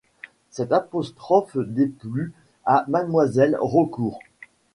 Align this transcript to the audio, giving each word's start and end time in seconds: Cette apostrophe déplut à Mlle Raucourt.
Cette 0.49 0.71
apostrophe 0.71 1.57
déplut 1.59 2.33
à 2.65 2.85
Mlle 2.87 3.55
Raucourt. 3.59 4.17